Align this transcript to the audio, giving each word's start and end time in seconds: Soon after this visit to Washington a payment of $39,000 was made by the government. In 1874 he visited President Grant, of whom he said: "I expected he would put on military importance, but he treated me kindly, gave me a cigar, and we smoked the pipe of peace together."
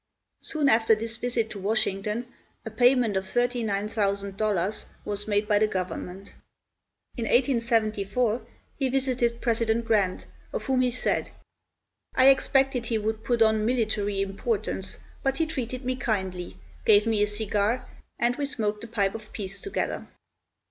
Soon 0.41 0.67
after 0.67 0.95
this 0.95 1.17
visit 1.17 1.51
to 1.51 1.59
Washington 1.59 2.25
a 2.65 2.71
payment 2.71 3.15
of 3.15 3.25
$39,000 3.25 4.85
was 5.05 5.27
made 5.27 5.47
by 5.47 5.59
the 5.59 5.67
government. 5.67 6.33
In 7.17 7.25
1874 7.25 8.41
he 8.79 8.89
visited 8.89 9.41
President 9.41 9.85
Grant, 9.85 10.25
of 10.53 10.65
whom 10.65 10.81
he 10.81 10.89
said: 10.89 11.29
"I 12.15 12.29
expected 12.29 12.87
he 12.87 12.97
would 12.97 13.23
put 13.23 13.43
on 13.43 13.63
military 13.63 14.21
importance, 14.23 14.97
but 15.21 15.37
he 15.37 15.45
treated 15.45 15.85
me 15.85 15.95
kindly, 15.95 16.57
gave 16.83 17.05
me 17.05 17.21
a 17.21 17.27
cigar, 17.27 17.87
and 18.17 18.35
we 18.37 18.47
smoked 18.47 18.81
the 18.81 18.87
pipe 18.87 19.13
of 19.13 19.31
peace 19.31 19.61
together." 19.61 20.07